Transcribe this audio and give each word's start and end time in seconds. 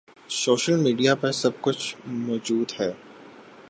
social 0.29 0.75
media 0.75 1.13
پر 1.15 1.31
سب 1.31 1.61
کچھ 1.61 1.95
موجود 2.05 2.71
ہے 2.79 2.91